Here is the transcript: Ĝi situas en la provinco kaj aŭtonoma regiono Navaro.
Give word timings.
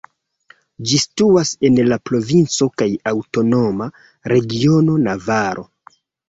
Ĝi 0.91 0.95
situas 1.01 1.51
en 1.69 1.77
la 1.91 1.99
provinco 2.11 2.69
kaj 2.83 2.87
aŭtonoma 3.13 3.89
regiono 4.35 4.97
Navaro. 5.05 5.69